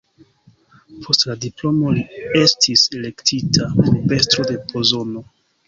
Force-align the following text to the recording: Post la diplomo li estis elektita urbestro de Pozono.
Post 1.03 1.25
la 1.31 1.35
diplomo 1.43 1.91
li 1.99 2.05
estis 2.41 2.87
elektita 3.01 3.71
urbestro 3.87 4.51
de 4.53 4.61
Pozono. 4.75 5.27